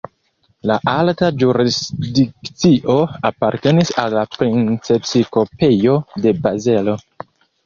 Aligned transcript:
La 0.69 0.75
alta 0.93 1.27
jurisdikcio 1.43 2.95
apartenis 3.31 3.93
al 4.05 4.17
la 4.19 4.25
Princepiskopejo 4.39 5.95
de 6.27 6.35
Bazelo. 6.43 6.99